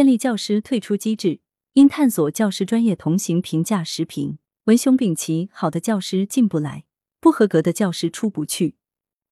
[0.00, 1.40] 建立教师退出机制，
[1.74, 4.38] 应探索教师专业同行评价时评。
[4.64, 6.84] 文胸丙奇，好的教师进不来，
[7.20, 8.76] 不合格的教师出不去。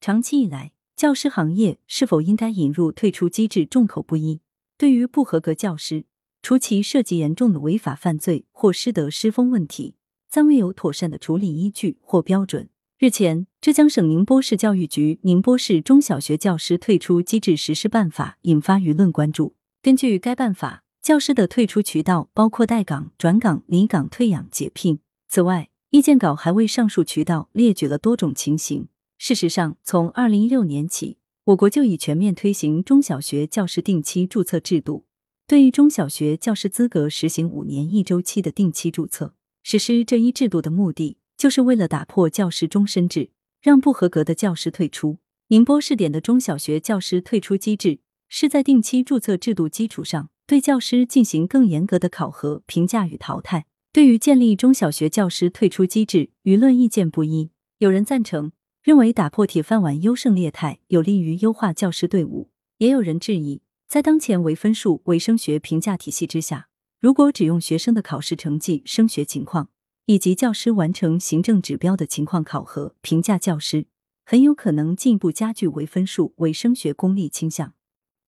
[0.00, 4.40] 长期以来，教师行业是否应该引入退出机制，众口不一。
[4.78, 6.04] 对于不合格教师，
[6.42, 9.96] 除其涉及严重的违法犯罪或师德师风问题，
[10.30, 12.68] 暂未有妥善的处理依据或标准。
[13.00, 19.56] 日前，浙江省宁波市教育局《宁波市中小学教师退出机制实施办法》引发舆论关注。
[19.84, 25.00] 根据该办法，教师的退出渠道包括待岗、转岗、离岗、退养、解聘。
[25.26, 28.86] 此外，意见稿还为上述渠道列举了多种情形。
[29.18, 35.04] 事实上，从二零一六年起，我国就已全面推行中小学教师定期注册制度。
[35.48, 45.18] 对于中小学教师资格实行五年一周期的定期注册，实施这一制度的目的，就是为了打破教师终身制，让不合格的教师退出。
[45.48, 47.98] 宁波试点的中小学教师退出机制，
[48.34, 53.66] 是在定期注册制度基础上，对教师进行更严格的考核、评价与淘汰。
[53.92, 62.48] 对于建立中小学教师退出机制，舆论意见不一，有人赞成，认为打破铁饭碗优胜劣汰，有利于优化教师队伍；
[62.78, 63.60] 也有人质疑。
[63.86, 69.68] 在当前唯分数唯升学评价体系之下，如果只用学生的考试成绩、升学情况
[70.06, 73.88] 以及教师完成行政指标的情况考核评价教师，
[74.24, 77.74] 很有可能进一步加剧唯分数唯升学功利倾向，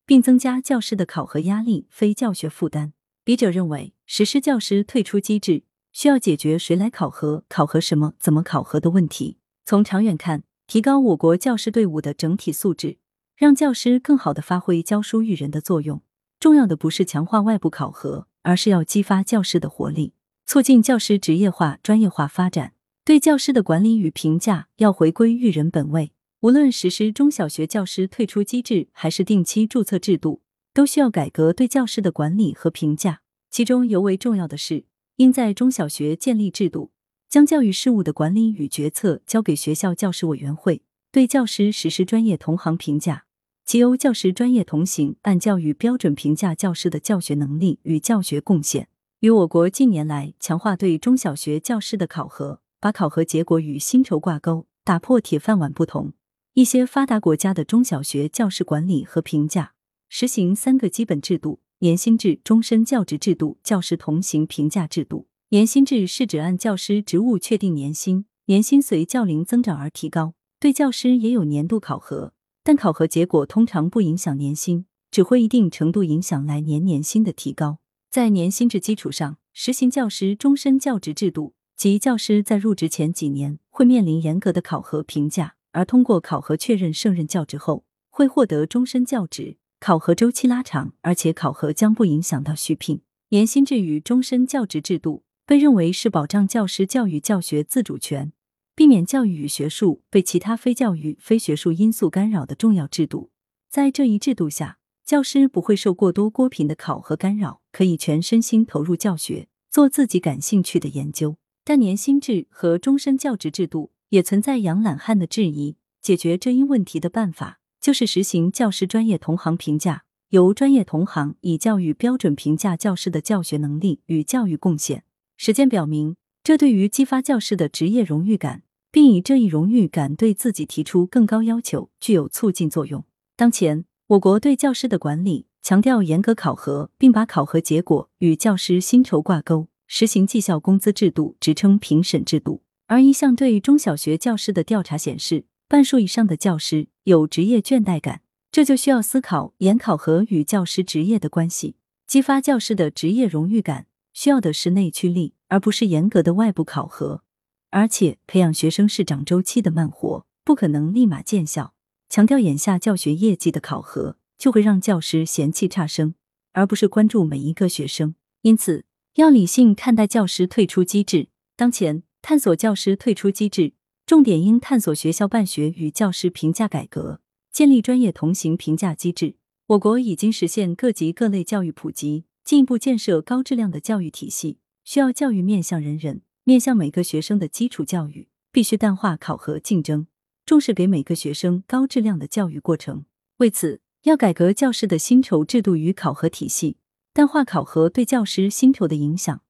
[0.07, 2.93] 并增加教师的考核压力、非教学负担。
[3.25, 9.39] 笔者认为，实施教师退出机制需要解决谁来考核、考核什么、怎么考核的问题。
[9.65, 12.99] 从长远看，提高我国教师队伍的整体素质。
[13.37, 16.03] 让教师更好的发挥教书育人的作用，
[16.39, 20.15] 重要的不是强化外部考核，而是要激发教师的活力，
[20.47, 22.75] 促进教师职业化、专业化发展。
[23.05, 26.13] 对教师的管理与评价要回归育人本位。
[26.45, 30.43] 无论实施中小学教师退出机制，还是定期注册制度，
[30.75, 33.23] 都需要改革对教师的管理和评价。
[33.51, 34.85] 其中尤为重要的是，
[35.17, 36.91] 应在中小学建立制度，
[37.31, 40.83] 将教育事务的管理与决策交给学校教师委员会。
[41.11, 43.25] 对教师实施专业同行评价，
[43.65, 48.89] 即由教师专业同行按教育标准评价教师的教学能力与教学贡献。
[49.21, 56.13] 与我国近年来强化对中小学教师的考核，把考核结果与薪酬挂钩，打破铁饭碗不同，
[56.55, 59.75] 一些发达国家的中小学教师管理和评价
[60.09, 65.27] 实行三个基本制度：年薪制、终身教职制度、教师同行评价制度。
[65.49, 70.35] 年薪制是指按教师职务确定年薪，年薪随教龄增长而提高。
[70.61, 72.33] 对教师也有年度考核，
[72.63, 77.79] 但考核结果通常不影响年薪，只会一定程度影响来年年薪的提高。
[78.13, 89.59] 在年薪制基础上，实行教师终身教职制度，即教师在入职前几年会面临严格的考核评价，而通过考核确认胜任教职后，会获得终身教职。
[89.81, 93.03] 考核周期拉长，而且考核将不影响到续聘。
[93.31, 98.33] 年薪制与终身教职制度被认为是保障教师教育教学自主权。
[98.77, 103.31] 避免教育与学术被其他非教育、非学术因素干扰的重要制度。
[103.69, 111.37] 在这一制度下，教师不会受过多锅品的考核干扰，可以全身心投入教学，做自己感兴趣的研究。
[111.63, 115.77] 但年薪制和终身教职制度也存在养懒汉的质疑。
[116.01, 125.05] 解决这一问题的办法，就是实行教师专业同行评价，由专业同行以教育标准评价教师的教学能力与教育贡献。
[125.37, 126.17] 实践表明。
[126.45, 133.03] 这对于激发教师的职业荣誉感，并以这一荣誉感对自己提出更高要求，具有促进作用。
[133.35, 142.61] 当前，我国对教师的管理强调严格考核，并把考核结果与教师薪酬挂钩，实行绩效工资制度、职称评审制度。
[142.95, 148.21] 而一项对中小学教师的调查显示，半数以上的教师有职业倦怠感，
[148.53, 151.75] 这就需要思考严考核与教师职业的关系，
[152.07, 153.87] 激发教师的职业荣誉感。
[154.13, 157.25] 需要的是内驱力，而不是严格的外部考核。
[157.71, 161.75] 而且，培养学生是长周期的慢活，不可能立马见效。
[162.09, 166.15] 强调眼下教学业绩的考核，就会让教师嫌弃差生，
[166.53, 168.15] 而不是关注每一个学生。
[168.43, 168.85] 因此，
[169.17, 171.27] 要理性看待教师退出机制。
[171.57, 173.75] 当前，探索教师退出机制，
[174.07, 177.21] 重点应探索学校办学与教师评价改革，
[177.53, 179.37] 建立专业同行评价机制。
[179.67, 182.25] 我国已经实现各级各类教育普及。
[182.43, 190.07] 进一步建设高质量的教育体系，需要教育面向人人，面向每个学生的基础教育必须淡化考核竞争，
[190.47, 193.05] 重视给每个学生高质量的教育过程。
[193.37, 196.79] 为此，要改革教师的薪酬制度与考核体系，
[197.13, 199.43] 淡化考核对教师薪酬的影响，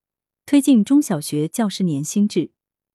[0.45, 2.51] 推进中小学教师年薪制，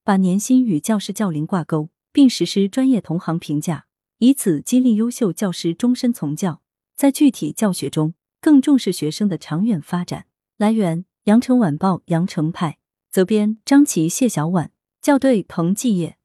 [0.10, 3.86] 把年薪与教师教龄挂钩，并实施专业同行评价，
[4.18, 6.64] 以此激励优秀教师终身从教。
[6.96, 10.26] 在具体教学中，更重视学生的长远发展。
[10.58, 12.80] 来源：羊城晚报羊城派，
[13.12, 14.72] 责编：张琪、谢小婉，
[15.04, 16.18] 校对：彭继业。